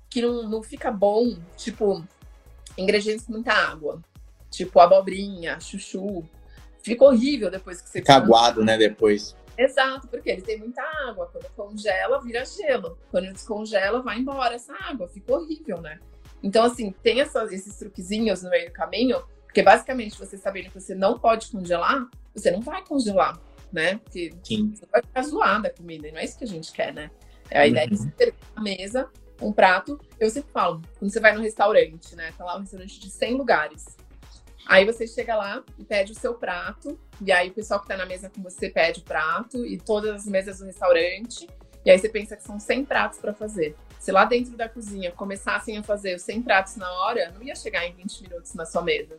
[0.09, 2.03] que não, não fica bom, tipo
[2.79, 4.01] ingredientes com muita água,
[4.51, 6.25] tipo abobrinha, chuchu,
[6.83, 7.99] fica horrível depois que você.
[7.99, 8.79] Fica aguado, né?
[8.79, 9.37] Depois.
[9.57, 11.29] Exato, porque ele tem muita água.
[11.33, 12.99] Quando congela, vira gelo.
[13.11, 15.09] Quando descongela, vai embora essa água.
[15.09, 15.99] Fica horrível, né?
[16.43, 20.81] Então, assim, tem essas, esses truquezinhos no meio do caminho porque basicamente, você sabendo que
[20.81, 23.38] você não pode congelar, você não vai congelar,
[23.71, 23.97] né?
[23.99, 24.75] Porque Sim.
[24.75, 27.11] você vai ficar zoada a comida, e não é isso que a gente quer, né?
[27.51, 27.69] É a uhum.
[27.69, 29.11] ideia de você ter na mesa
[29.43, 30.01] um prato.
[30.19, 32.33] Eu sempre falo, quando você vai no restaurante, né?
[32.38, 33.85] Tá lá um restaurante de 100 lugares.
[34.66, 37.96] Aí você chega lá e pede o seu prato, e aí o pessoal que tá
[37.96, 41.48] na mesa com você pede o prato, e todas as mesas do restaurante,
[41.85, 43.75] e aí você pensa que são 100 pratos para fazer.
[43.98, 47.55] Se lá dentro da cozinha começassem a fazer os 100 pratos na hora, não ia
[47.55, 49.18] chegar em 20 minutos na sua mesa.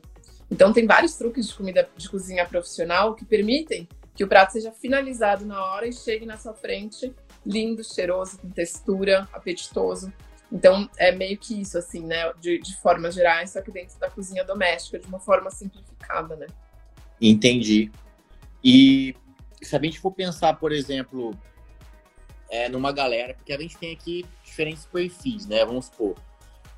[0.50, 4.72] Então, tem vários truques de comida de cozinha profissional que permitem que o prato seja
[4.72, 7.14] finalizado na hora e chegue na sua frente
[7.46, 10.14] lindo, cheiroso, com textura, apetitoso.
[10.54, 12.32] Então, é meio que isso, assim, né?
[12.40, 16.46] De, de formas gerais, só que dentro da cozinha doméstica, de uma forma simplificada, né?
[17.20, 17.92] Entendi.
[18.64, 19.16] E
[19.60, 21.36] se a gente for pensar, por exemplo,
[22.52, 25.66] é, numa galera, porque a gente tem aqui diferentes perfis, né?
[25.66, 26.16] Vamos supor.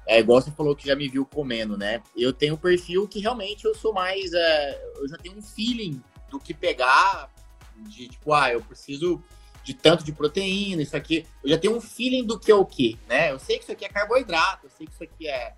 [0.07, 2.01] É igual você falou que já me viu comendo, né?
[2.15, 4.31] Eu tenho um perfil que realmente eu sou mais.
[4.31, 7.29] É, eu já tenho um feeling do que pegar,
[7.89, 9.21] de tipo, ah, eu preciso
[9.65, 11.25] de tanto de proteína, isso aqui.
[11.43, 13.31] Eu já tenho um feeling do que é o que, né?
[13.31, 15.53] Eu sei que isso aqui é carboidrato, eu sei que isso aqui é,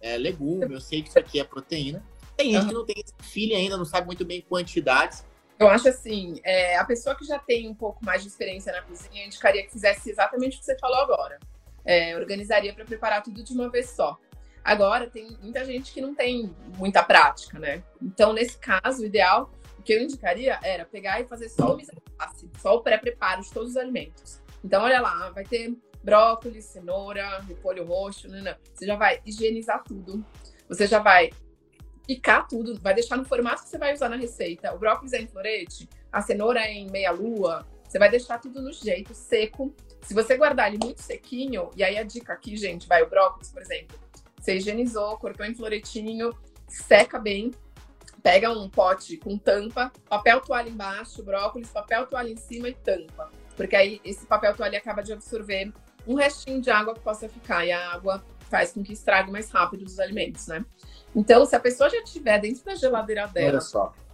[0.00, 2.04] é legume, eu sei que isso aqui é proteína.
[2.36, 5.24] Tem gente que não tem esse feeling ainda, não sabe muito bem quantidades.
[5.58, 8.82] Eu acho assim, é, a pessoa que já tem um pouco mais de experiência na
[8.82, 11.38] cozinha, eu indicaria que fizesse exatamente o que você falou agora
[11.84, 14.18] é, organizaria para preparar tudo de uma vez só.
[14.64, 17.82] Agora, tem muita gente que não tem muita prática, né?
[18.00, 19.50] Então, nesse caso, o ideal,
[19.82, 21.90] o que eu indicaria era pegar e fazer só o mise
[22.58, 24.40] só o pré-preparo de todos os alimentos.
[24.64, 28.56] Então, olha lá, vai ter brócolis, cenoura, repolho roxo, né, né?
[28.72, 30.24] Você já vai higienizar tudo.
[30.68, 31.30] Você já vai
[32.06, 34.72] picar tudo, vai deixar no formato que você vai usar na receita.
[34.72, 37.66] O brócolis é em florete, a cenoura é em meia-lua.
[37.88, 39.74] Você vai deixar tudo no jeito, seco.
[40.02, 43.50] Se você guardar ele muito sequinho, e aí a dica aqui, gente, vai o brócolis,
[43.50, 43.98] por exemplo.
[44.40, 46.32] Você higienizou, cortou em floretinho,
[46.68, 47.50] seca bem,
[48.22, 53.30] pega um pote com tampa, papel toalha embaixo, brócolis, papel toalha em cima e tampa.
[53.56, 55.72] Porque aí esse papel toalha acaba de absorver
[56.06, 59.50] um restinho de água que possa ficar, e a água faz com que estrague mais
[59.50, 60.64] rápido os alimentos, né?
[61.14, 63.60] Então, se a pessoa já tiver dentro da geladeira dela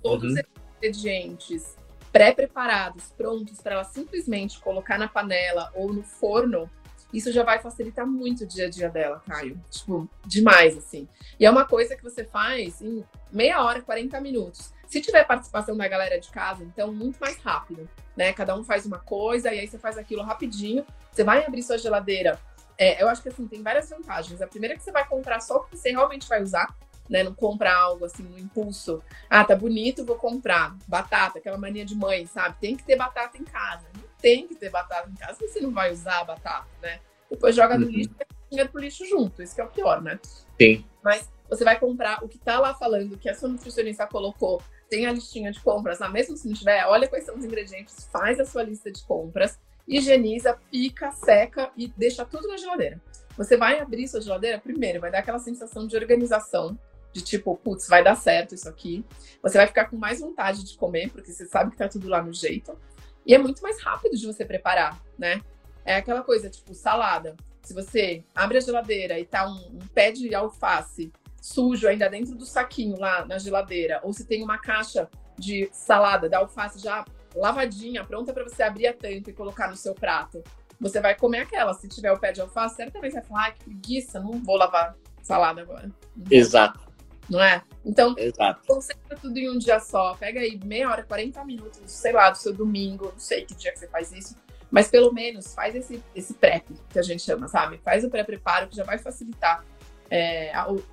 [0.02, 0.38] todos uhum.
[0.38, 0.44] os
[0.76, 1.76] ingredientes
[2.12, 6.70] pré-preparados, prontos para ela simplesmente colocar na panela ou no forno,
[7.12, 9.60] isso já vai facilitar muito o dia a dia dela, Caio.
[9.70, 11.08] Tipo, demais, assim.
[11.38, 14.72] E é uma coisa que você faz em meia hora, 40 minutos.
[14.86, 18.32] Se tiver participação da galera de casa, então muito mais rápido, né?
[18.32, 20.84] Cada um faz uma coisa e aí você faz aquilo rapidinho.
[21.12, 22.38] Você vai abrir sua geladeira.
[22.76, 24.40] É, eu acho que assim, tem várias vantagens.
[24.40, 26.74] A primeira é que você vai comprar só o que você realmente vai usar
[27.08, 27.22] né?
[27.22, 29.02] Não comprar algo assim no impulso.
[29.28, 30.76] Ah, tá bonito, vou comprar.
[30.86, 32.56] Batata, aquela mania de mãe, sabe?
[32.60, 33.86] Tem que ter batata em casa.
[33.94, 37.00] Não tem que ter batata em casa, você não vai usar a batata, né?
[37.30, 37.92] Depois joga no uhum.
[37.92, 39.42] lixo e dinheiro pro lixo junto.
[39.42, 40.18] Isso que é o pior, né?
[40.60, 40.84] Sim.
[41.02, 45.06] Mas você vai comprar o que tá lá falando, que a sua nutricionista colocou, tem
[45.06, 48.38] a listinha de compras lá, mesmo se não tiver, olha quais são os ingredientes, faz
[48.38, 53.00] a sua lista de compras, higieniza, pica, seca e deixa tudo na geladeira.
[53.36, 56.78] você vai abrir sua geladeira, primeiro, vai dar aquela sensação de organização,
[57.18, 59.04] de tipo, putz, vai dar certo isso aqui.
[59.42, 62.22] Você vai ficar com mais vontade de comer, porque você sabe que tá tudo lá
[62.22, 62.78] no jeito.
[63.26, 65.42] E é muito mais rápido de você preparar, né?
[65.84, 67.36] É aquela coisa, tipo, salada.
[67.62, 72.34] Se você abre a geladeira e tá um, um pé de alface sujo ainda dentro
[72.34, 77.04] do saquinho lá na geladeira, ou se tem uma caixa de salada da alface já
[77.34, 80.42] lavadinha, pronta para você abrir a tampa e colocar no seu prato,
[80.80, 81.74] você vai comer aquela.
[81.74, 84.56] Se tiver o pé de alface, certamente você vai falar, ai, que preguiça, não vou
[84.56, 85.90] lavar salada agora.
[86.30, 86.87] Exato.
[87.28, 87.62] Não é?
[87.84, 88.66] Então, Exato.
[88.66, 90.14] concentra tudo em um dia só.
[90.14, 93.72] Pega aí meia hora, 40 minutos, sei lá, do seu domingo, não sei que dia
[93.72, 94.36] que você faz isso.
[94.70, 97.78] Mas pelo menos faz esse, esse prep, que a gente chama, sabe?
[97.78, 99.64] Faz o pré-preparo, que já vai facilitar
[100.10, 100.52] é,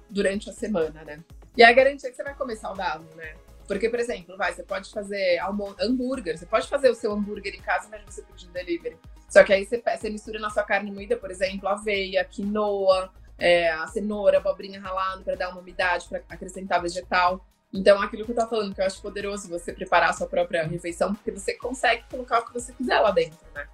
[0.09, 1.19] durante a semana, né?
[1.57, 3.35] E a garantia que você vai comer saudável, né?
[3.67, 5.39] Porque, por exemplo, vai, você pode fazer
[5.79, 8.97] hambúrguer, você pode fazer o seu hambúrguer em casa, mas você pedir um delivery.
[9.27, 13.71] Só que aí você, você mistura na sua carne moída, por exemplo, aveia, quinoa, é,
[13.71, 17.45] a cenoura, abobrinha ralada para dar uma umidade, para acrescentar vegetal.
[17.73, 20.65] Então, aquilo que eu tô falando, que eu acho poderoso você preparar a sua própria
[20.65, 23.67] refeição, porque você consegue colocar o que você quiser lá dentro, né?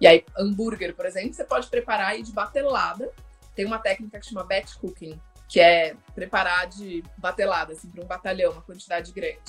[0.00, 3.10] E aí, hambúrguer, por exemplo, você pode preparar aí de batelada.
[3.54, 8.06] Tem uma técnica que chama batch cooking, que é preparar de batelada, assim, para um
[8.06, 9.40] batalhão, uma quantidade grande.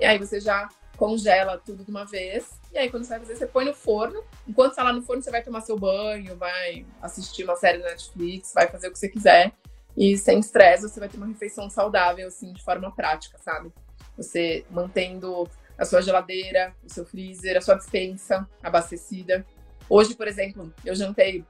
[0.00, 2.60] E aí você já congela tudo de uma vez.
[2.72, 4.22] E aí, quando você vai fazer, você põe no forno.
[4.46, 7.90] Enquanto está lá no forno, você vai tomar seu banho, vai assistir uma série na
[7.90, 9.52] Netflix, vai fazer o que você quiser.
[9.96, 13.72] E sem estresse, você vai ter uma refeição saudável, assim, de forma prática, sabe?
[14.16, 19.44] Você mantendo a sua geladeira, o seu freezer, a sua dispensa abastecida.
[19.88, 21.44] Hoje, por exemplo, eu jantei,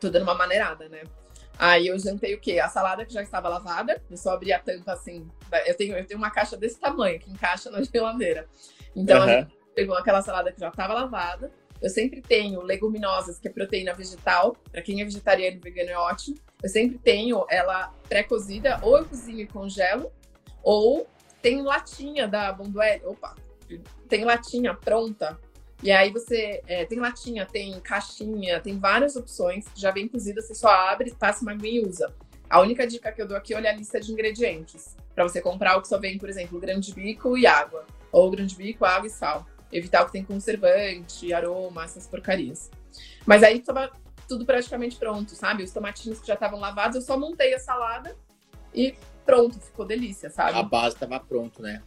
[0.00, 1.02] tô dando uma maneirada, né?
[1.58, 2.60] Aí eu jantei o quê?
[2.60, 4.00] A salada que já estava lavada.
[4.08, 5.28] Eu só abri a tampa assim.
[5.66, 8.46] Eu tenho, eu tenho uma caixa desse tamanho que encaixa na geladeira.
[8.94, 9.24] Então uhum.
[9.24, 11.50] a gente pegou aquela salada que já estava lavada.
[11.82, 14.56] Eu sempre tenho leguminosas, que é proteína vegetal.
[14.70, 16.36] Para quem é vegetariano e vegano é ótimo.
[16.62, 20.10] Eu sempre tenho ela pré-cozida, ou eu cozinho e congelo,
[20.62, 21.08] ou
[21.42, 23.04] tem latinha da Bonduelle.
[23.04, 23.34] Opa!
[24.08, 25.38] Tem latinha pronta
[25.82, 30.54] e aí você é, tem latinha, tem caixinha, tem várias opções, já vem cozida, você
[30.54, 32.12] só abre, passa uma aguinha e usa.
[32.50, 34.96] A única dica que eu dou aqui é olhar a lista de ingredientes.
[35.14, 37.84] Para você comprar o que só vem, por exemplo, grão de bico e água.
[38.10, 39.46] Ou grão de bico, água e sal.
[39.70, 42.70] Evitar o que tem conservante, aroma, essas porcarias.
[43.26, 43.92] Mas aí estava
[44.26, 45.62] tudo praticamente pronto, sabe?
[45.62, 48.16] Os tomatinhos que já estavam lavados, eu só montei a salada
[48.74, 48.94] e
[49.26, 50.58] pronto, ficou delícia, sabe?
[50.58, 51.82] A base estava pronto, né?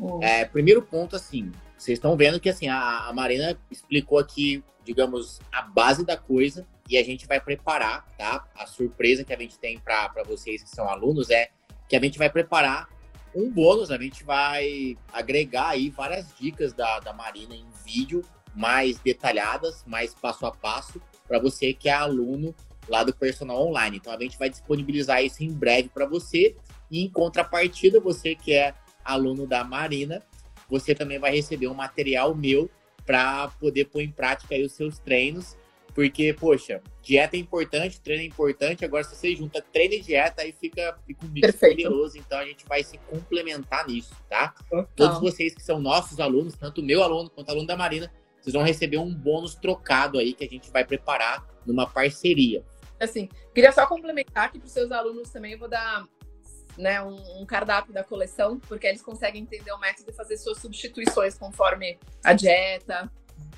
[0.00, 0.22] Hum.
[0.22, 5.40] É, primeiro ponto, assim, vocês estão vendo que assim a, a Marina explicou aqui, digamos,
[5.52, 8.46] a base da coisa e a gente vai preparar, tá?
[8.54, 11.50] A surpresa que a gente tem para vocês que são alunos é
[11.88, 12.88] que a gente vai preparar
[13.34, 18.22] um bônus, a gente vai agregar aí várias dicas da, da Marina em vídeo
[18.54, 22.54] mais detalhadas, mais passo a passo, para você que é aluno
[22.88, 23.98] lá do Personal Online.
[23.98, 26.56] Então a gente vai disponibilizar isso em breve para você.
[26.90, 30.22] E em contrapartida, você que é aluno da Marina,
[30.68, 32.70] você também vai receber um material meu
[33.04, 35.56] para poder pôr em prática aí os seus treinos.
[35.94, 38.84] Porque, poxa, dieta é importante, treino é importante.
[38.84, 42.18] Agora, se você junta treino e dieta, aí fica, fica um mix poderoso.
[42.18, 44.48] Então, a gente vai se complementar nisso, tá?
[44.68, 44.86] Total.
[44.94, 48.52] Todos vocês que são nossos alunos, tanto meu aluno quanto o aluno da Marina, vocês
[48.52, 52.62] vão receber um bônus trocado aí que a gente vai preparar numa parceria.
[53.00, 56.06] Assim, queria só complementar que para os seus alunos também eu vou dar
[56.76, 60.58] né, um, um, cardápio da coleção, porque eles conseguem entender o método e fazer suas
[60.58, 63.10] substituições conforme a dieta.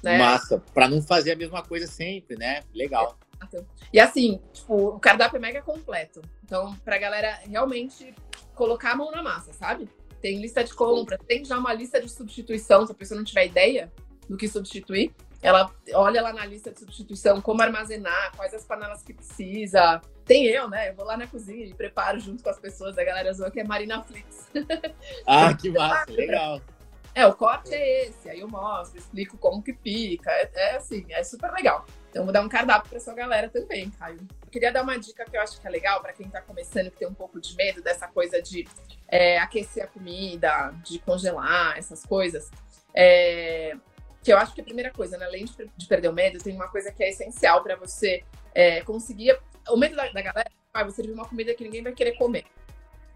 [0.02, 0.18] Né?
[0.18, 2.62] Massa, para não fazer a mesma coisa sempre, né?
[2.74, 3.18] Legal.
[3.92, 6.20] E assim, tipo, o cardápio é mega completo.
[6.44, 8.14] Então, pra galera realmente
[8.54, 9.88] colocar a mão na massa, sabe?
[10.20, 13.46] Tem lista de compra, tem já uma lista de substituição, se a pessoa não tiver
[13.46, 13.92] ideia
[14.28, 15.14] do que substituir.
[15.40, 20.00] Ela olha lá na lista de substituição como armazenar, quais as panelas que precisa.
[20.24, 20.90] Tem eu, né?
[20.90, 22.98] Eu vou lá na cozinha e preparo junto com as pessoas.
[22.98, 24.48] A galera zoa que é Marina Flix.
[25.26, 26.60] Ah, que massa, legal.
[27.14, 28.28] É, o corte é esse.
[28.28, 30.30] Aí eu mostro, explico como que pica.
[30.30, 31.84] É, é assim, é super legal.
[32.10, 34.18] Então, vou dar um cardápio para sua galera também, Caio.
[34.42, 36.90] Eu queria dar uma dica que eu acho que é legal para quem está começando,
[36.90, 38.66] que tem um pouco de medo dessa coisa de
[39.06, 42.50] é, aquecer a comida, de congelar, essas coisas.
[42.94, 43.76] É,
[44.22, 46.54] que eu acho que a primeira coisa, né, além de, de perder o medo, tem
[46.54, 49.38] uma coisa que é essencial para você é, conseguir.
[49.68, 52.44] O medo da, da galera vai você servir uma comida que ninguém vai querer comer.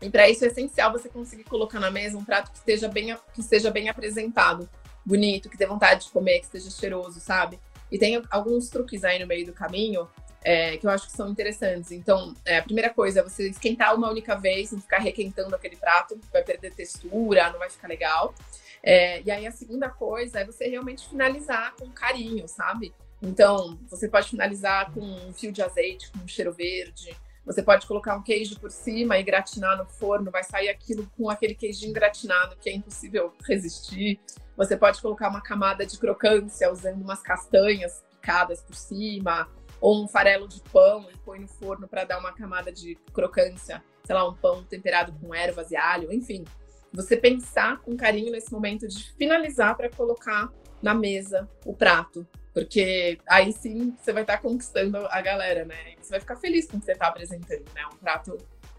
[0.01, 3.17] E para isso é essencial você conseguir colocar na mesa um prato que esteja bem,
[3.33, 4.69] que esteja bem apresentado,
[5.05, 7.61] bonito, que dê vontade de comer, que esteja cheiroso, sabe?
[7.91, 10.09] E tem alguns truques aí no meio do caminho
[10.44, 11.92] é, que eu acho que são interessantes.
[11.92, 15.76] Então, é, a primeira coisa é você esquentar uma única vez, não ficar requentando aquele
[15.76, 18.35] prato, vai perder textura, não vai ficar legal.
[18.83, 22.92] É, e aí a segunda coisa é você realmente finalizar com carinho, sabe?
[23.22, 27.16] Então, você pode finalizar com um fio de azeite, com um cheiro verde.
[27.44, 31.28] Você pode colocar um queijo por cima e gratinar no forno, vai sair aquilo com
[31.28, 34.20] aquele queijinho gratinado que é impossível resistir.
[34.57, 39.48] Você pode colocar uma camada de crocância usando umas castanhas picadas por cima,
[39.83, 43.83] ou um farelo de pão e põe no forno para dar uma camada de crocância,
[44.05, 46.45] sei lá, um pão temperado com ervas e alho, enfim.
[46.92, 50.49] Você pensar com carinho nesse momento de finalizar para colocar
[50.81, 52.25] na mesa o prato.
[52.55, 55.95] Porque aí sim você vai estar tá conquistando a galera, né?
[55.95, 57.83] E você vai ficar feliz com o que você está apresentando, né?
[57.92, 58.38] Um prato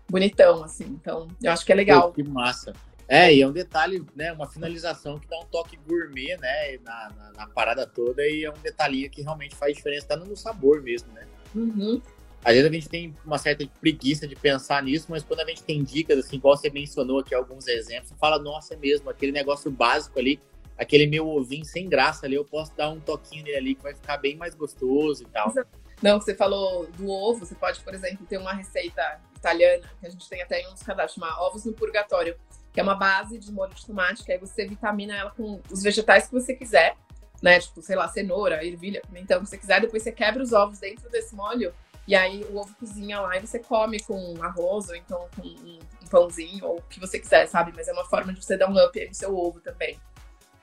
[0.10, 0.86] bonitão, assim.
[0.86, 2.10] Então, eu acho que é legal.
[2.10, 2.72] Pô, que massa.
[3.08, 4.32] É, e é um detalhe, né?
[4.32, 6.78] Uma finalização que dá um toque gourmet, né?
[6.84, 10.36] Na, na, na parada toda, e é um detalhinho que realmente faz diferença, tá no
[10.36, 11.28] sabor mesmo, né?
[11.54, 12.02] Uhum.
[12.44, 15.64] Às vezes a gente tem uma certa preguiça de pensar nisso, mas quando a gente
[15.64, 19.32] tem dicas, assim, igual você mencionou aqui alguns exemplos, você fala, nossa, é mesmo, aquele
[19.32, 20.40] negócio básico ali,
[20.78, 23.94] aquele meu ovinho sem graça ali, eu posso dar um toquinho nele ali que vai
[23.94, 25.54] ficar bem mais gostoso e tal.
[26.02, 30.10] Não, você falou do ovo, você pode, por exemplo, ter uma receita italiana, que a
[30.10, 32.36] gente tem até em dos cadastros, chama ovos no purgatório,
[32.74, 35.84] que é uma base de molho de tomate, que aí você vitamina ela com os
[35.84, 36.98] vegetais que você quiser,
[37.42, 37.60] né?
[37.60, 41.10] Tipo, sei lá, cenoura, ervilha, pimentão, que você quiser, depois você quebra os ovos dentro
[41.10, 41.74] desse molho
[42.08, 45.80] e aí o ovo cozinha lá e você come com arroz ou então com um,
[46.10, 47.72] pãozinho ou o que você quiser, sabe?
[47.76, 49.98] Mas é uma forma de você dar um up aí no seu ovo também.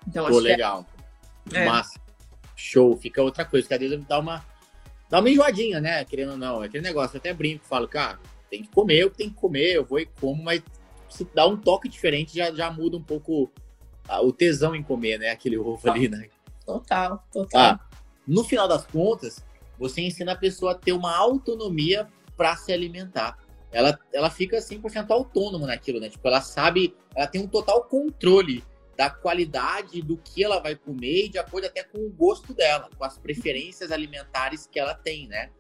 [0.07, 0.87] Então, Pô, acho legal.
[1.49, 1.65] Que é...
[1.65, 1.99] Massa.
[2.55, 2.97] Show.
[2.97, 4.45] Fica outra coisa, que às vezes dá uma,
[5.09, 6.05] dá uma enjoadinha, né?
[6.05, 6.63] Querendo ou não.
[6.63, 8.19] É aquele negócio, eu até brinco, falo, cara,
[8.51, 10.63] tem que comer o que tem que comer, eu vou e como, mas
[11.11, 13.51] se dá um toque diferente, já, já muda um pouco
[14.23, 15.31] o tesão em comer, né?
[15.31, 16.29] Aquele ovo ali, né?
[16.65, 17.61] Total, total.
[17.61, 17.81] Ah,
[18.27, 19.45] no final das contas,
[19.79, 23.39] você ensina a pessoa a ter uma autonomia para se alimentar.
[23.73, 26.09] Ela, ela fica 100% autônoma naquilo, né?
[26.09, 28.65] Tipo, ela sabe, ela tem um total controle
[28.97, 32.91] da qualidade do que ela vai comer e de acordo até com o gosto dela,
[32.97, 35.51] com as preferências alimentares que ela tem, né?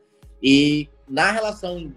[0.42, 1.94] E na relação,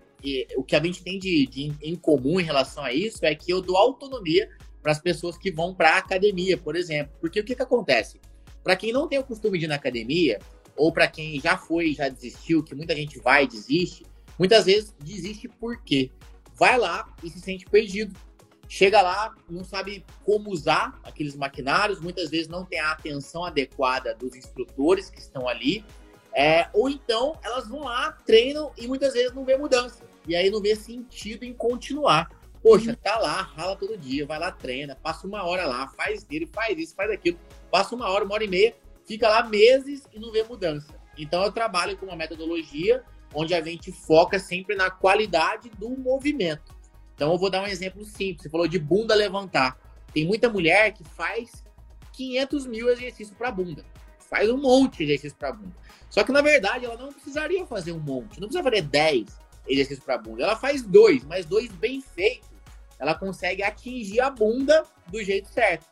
[0.56, 3.52] o que a gente tem de, de em comum em relação a isso é que
[3.52, 4.50] eu dou autonomia
[4.82, 7.14] para as pessoas que vão para a academia, por exemplo.
[7.20, 8.20] Porque o que, que acontece?
[8.64, 10.40] Para quem não tem o costume de ir na academia,
[10.76, 14.06] ou para quem já foi já desistiu, que muita gente vai e desiste,
[14.38, 16.12] muitas vezes desiste porque
[16.56, 18.16] vai lá e se sente perdido.
[18.68, 24.16] Chega lá, não sabe como usar aqueles maquinários, muitas vezes não tem a atenção adequada
[24.16, 25.86] dos instrutores que estão ali,
[26.34, 30.04] é, ou então elas vão lá, treinam e muitas vezes não vê mudança.
[30.28, 32.30] E aí não vê sentido em continuar.
[32.62, 32.96] Poxa, uhum.
[32.96, 36.78] tá lá, rala todo dia, vai lá, treina, passa uma hora lá, faz dele, faz
[36.78, 37.38] isso, faz aquilo,
[37.70, 38.74] passa uma hora, uma hora e meia,
[39.06, 40.94] fica lá meses e não vê mudança.
[41.18, 46.74] Então eu trabalho com uma metodologia onde a gente foca sempre na qualidade do movimento.
[47.16, 48.44] Então eu vou dar um exemplo simples.
[48.44, 49.78] Você falou de bunda levantar.
[50.14, 51.64] Tem muita mulher que faz
[52.14, 53.84] 500 mil exercícios para bunda.
[54.20, 55.76] Faz um monte de exercícios para bunda.
[56.10, 58.40] Só que na verdade ela não precisaria fazer um monte.
[58.40, 60.44] Não precisa fazer 10 exercícios para bunda.
[60.44, 62.50] Ela faz dois, mas dois bem feitos.
[63.00, 65.86] Ela consegue atingir a bunda do jeito certo.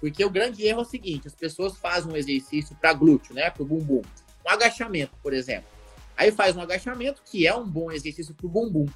[0.00, 3.50] Porque o grande erro é o seguinte: as pessoas fazem um exercício para glúteo, né?
[3.50, 4.02] Para o bumbum.
[4.44, 5.68] Um agachamento, por exemplo.
[6.16, 8.86] Aí faz um agachamento, que é um bom exercício para o bumbum.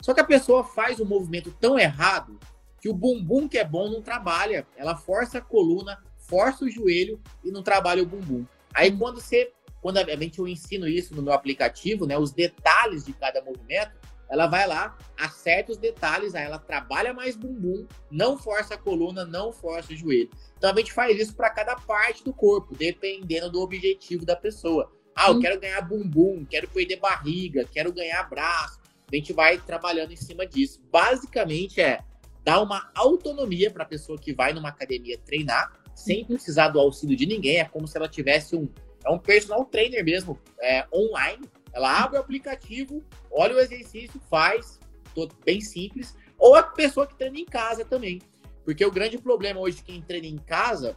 [0.00, 2.38] Só que a pessoa faz um movimento tão errado
[2.80, 4.66] que o bumbum que é bom não trabalha.
[4.76, 8.46] Ela força a coluna, força o joelho e não trabalha o bumbum.
[8.72, 13.04] Aí quando você, quando a gente eu ensino isso no meu aplicativo, né, os detalhes
[13.04, 13.92] de cada movimento,
[14.30, 19.24] ela vai lá, acerta os detalhes, aí ela trabalha mais bumbum, não força a coluna,
[19.24, 20.30] não força o joelho.
[20.56, 24.92] Então a gente faz isso para cada parte do corpo, dependendo do objetivo da pessoa.
[25.16, 25.40] Ah, eu hum.
[25.40, 28.78] quero ganhar bumbum, quero perder barriga, quero ganhar braço.
[29.12, 30.80] A gente vai trabalhando em cima disso.
[30.92, 31.98] Basicamente é
[32.44, 37.16] dar uma autonomia para a pessoa que vai numa academia treinar, sem precisar do auxílio
[37.16, 37.58] de ninguém.
[37.58, 38.68] É como se ela tivesse um,
[39.04, 44.78] é um personal trainer mesmo, é, online, ela abre o aplicativo, olha o exercício, faz,
[45.14, 46.16] todo bem simples.
[46.38, 48.20] Ou a pessoa que treina em casa também.
[48.64, 50.96] Porque o grande problema hoje de quem treina em casa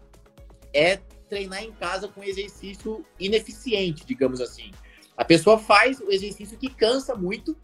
[0.74, 0.98] é
[1.30, 4.72] treinar em casa com exercício ineficiente, digamos assim.
[5.16, 7.56] A pessoa faz o exercício que cansa muito,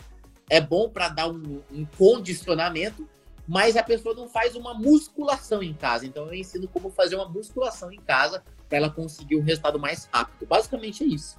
[0.50, 3.08] é bom para dar um, um, condicionamento,
[3.48, 6.06] mas a pessoa não faz uma musculação em casa.
[6.06, 10.08] Então eu ensino como fazer uma musculação em casa para ela conseguir um resultado mais
[10.14, 10.48] rápido.
[10.48, 11.38] Basicamente é isso.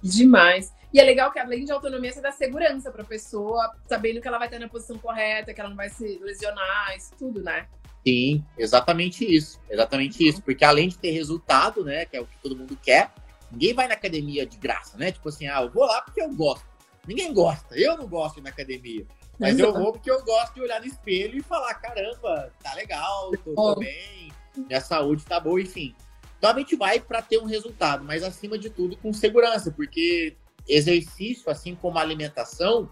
[0.00, 0.72] Demais.
[0.92, 4.28] E é legal que, além de autonomia, você dá segurança para a pessoa, sabendo que
[4.28, 7.66] ela vai estar na posição correta, que ela não vai se lesionar, isso tudo, né?
[8.06, 9.60] Sim, exatamente isso.
[9.70, 10.42] Exatamente isso.
[10.42, 13.10] Porque além de ter resultado, né, que é o que todo mundo quer,
[13.50, 15.12] ninguém vai na academia de graça, né?
[15.12, 16.66] Tipo assim, ah, eu vou lá porque eu gosto.
[17.06, 17.76] Ninguém gosta.
[17.76, 19.06] Eu não gosto de ir na academia.
[19.38, 23.30] Mas eu vou porque eu gosto de olhar no espelho e falar: caramba, tá legal,
[23.44, 25.94] tô, tô bem, minha saúde tá boa, enfim.
[26.42, 30.36] Então a gente vai para ter um resultado, mas acima de tudo com segurança, porque
[30.68, 32.90] exercício, assim como alimentação,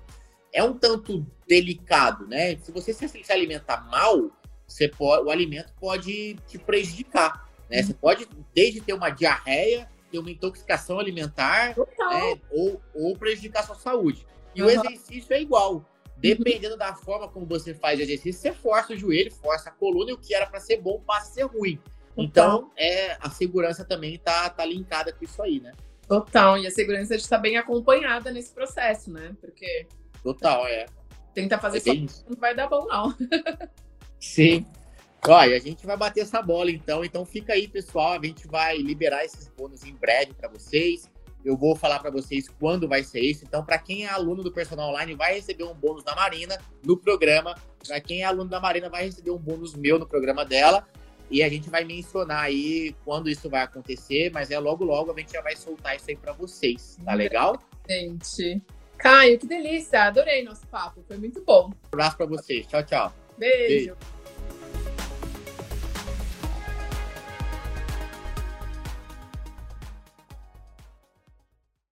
[0.53, 2.57] é um tanto delicado, né?
[2.59, 4.31] Se você se alimentar mal,
[4.69, 7.83] você pode, o alimento pode te prejudicar, né?
[7.83, 12.41] Você pode desde ter uma diarreia, ter uma intoxicação alimentar, né?
[12.53, 14.25] ou, ou prejudicar a sua saúde.
[14.55, 14.69] E uhum.
[14.69, 15.85] o exercício é igual.
[16.19, 20.13] Dependendo da forma como você faz o exercício, você força o joelho, força a coluna,
[20.13, 21.81] e o que era para ser bom passa a ser ruim.
[22.17, 25.73] Então, é, a segurança também tá, tá linkada com isso aí, né?
[26.07, 29.33] Total, e a segurança está bem acompanhada nesse processo, né?
[29.41, 29.87] Porque.
[30.23, 30.87] Total, é.
[31.33, 33.15] Tentar fazer é só não vai dar bom, não.
[34.19, 34.67] Sim.
[35.27, 37.05] Olha, a gente vai bater essa bola então.
[37.05, 38.13] Então fica aí, pessoal.
[38.13, 41.09] A gente vai liberar esses bônus em breve para vocês.
[41.45, 43.45] Eu vou falar para vocês quando vai ser isso.
[43.45, 46.97] Então, para quem é aluno do Personal Online, vai receber um bônus da Marina no
[46.97, 47.55] programa.
[47.87, 50.87] Para quem é aluno da Marina, vai receber um bônus meu no programa dela.
[51.31, 55.19] E a gente vai mencionar aí quando isso vai acontecer, mas é logo logo a
[55.19, 57.59] gente já vai soltar isso aí para vocês, tá legal?
[57.89, 58.61] Gente.
[58.99, 60.05] Caio, que delícia!
[60.05, 61.69] Adorei nosso papo, foi muito bom.
[61.69, 62.67] Um abraço para vocês.
[62.67, 63.15] Tchau, tchau.
[63.39, 63.95] Beijo.
[63.97, 64.20] Beijo.